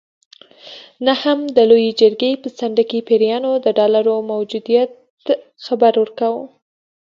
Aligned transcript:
نه 1.05 1.13
هم 1.23 1.39
د 1.55 1.57
لویې 1.69 1.91
جرګې 2.01 2.31
په 2.43 2.49
څنډه 2.57 2.83
کې 2.89 3.05
پیریانو 3.07 3.51
د 3.65 3.67
ډالرو 3.77 4.15
موجودیت 4.31 4.91
خبر 5.65 5.93
ورکاوه. 6.01 6.43